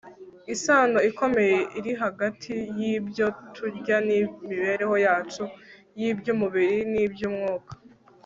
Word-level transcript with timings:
isano 0.53 0.99
ikomeye 1.09 1.57
iri 1.77 1.93
hagati 2.01 2.53
y'ibyo 2.79 3.27
turya 3.53 3.97
n'imibereho 4.07 4.95
yacu 5.05 5.43
y'iby'umubiri 5.99 6.77
n'iby'umwuka 6.91 7.73